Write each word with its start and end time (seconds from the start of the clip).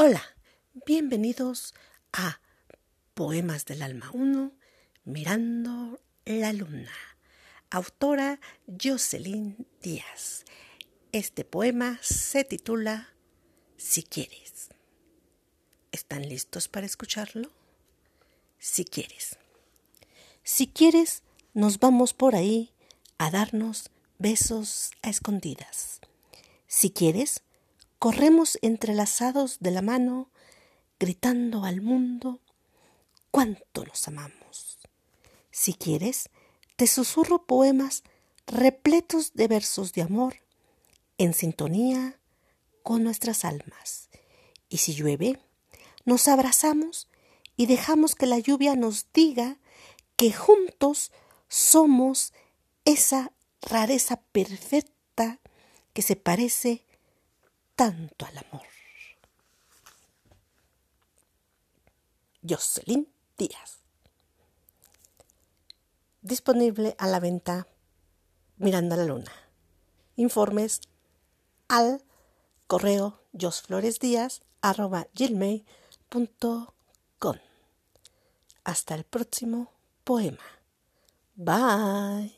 Hola, 0.00 0.22
bienvenidos 0.86 1.74
a 2.12 2.40
Poemas 3.14 3.64
del 3.66 3.82
Alma 3.82 4.08
1, 4.12 4.52
Mirando 5.02 5.98
la 6.24 6.52
Luna. 6.52 6.92
Autora 7.70 8.38
Jocelyn 8.80 9.66
Díaz. 9.82 10.44
Este 11.10 11.44
poema 11.44 11.98
se 12.00 12.44
titula 12.44 13.08
Si 13.76 14.04
quieres. 14.04 14.68
¿Están 15.90 16.28
listos 16.28 16.68
para 16.68 16.86
escucharlo? 16.86 17.50
Si 18.60 18.84
quieres. 18.84 19.36
Si 20.44 20.68
quieres, 20.68 21.24
nos 21.54 21.80
vamos 21.80 22.14
por 22.14 22.36
ahí 22.36 22.72
a 23.18 23.32
darnos 23.32 23.90
besos 24.20 24.92
a 25.02 25.10
escondidas. 25.10 25.98
Si 26.68 26.90
quieres, 26.90 27.42
corremos 27.98 28.58
entrelazados 28.62 29.58
de 29.60 29.72
la 29.72 29.82
mano, 29.82 30.30
gritando 30.98 31.64
al 31.64 31.80
mundo 31.80 32.40
cuánto 33.30 33.84
nos 33.84 34.06
amamos. 34.08 34.78
Si 35.50 35.74
quieres, 35.74 36.30
te 36.76 36.86
susurro 36.86 37.44
poemas 37.44 38.04
repletos 38.46 39.34
de 39.34 39.48
versos 39.48 39.92
de 39.92 40.02
amor 40.02 40.36
en 41.18 41.34
sintonía 41.34 42.18
con 42.82 43.02
nuestras 43.02 43.44
almas. 43.44 44.08
Y 44.68 44.78
si 44.78 44.94
llueve, 44.94 45.40
nos 46.04 46.28
abrazamos 46.28 47.08
y 47.56 47.66
dejamos 47.66 48.14
que 48.14 48.26
la 48.26 48.38
lluvia 48.38 48.76
nos 48.76 49.12
diga 49.12 49.58
que 50.16 50.32
juntos 50.32 51.10
somos 51.48 52.32
esa 52.84 53.32
rareza 53.60 54.20
perfecta 54.32 55.40
que 55.92 56.02
se 56.02 56.14
parece 56.14 56.84
tanto 57.78 58.26
al 58.26 58.36
amor. 58.38 58.66
Jocelyn 62.42 63.06
Díaz. 63.38 63.78
Disponible 66.22 66.96
a 66.98 67.06
la 67.06 67.20
venta 67.20 67.68
Mirando 68.56 68.96
a 68.96 68.98
la 68.98 69.04
Luna. 69.04 69.30
Informes 70.16 70.80
al 71.68 72.02
correo 72.66 73.22
josfloresdíaz.com. 73.40 74.94
Hasta 78.64 78.94
el 78.96 79.04
próximo 79.04 79.72
poema. 80.02 80.44
Bye. 81.36 82.37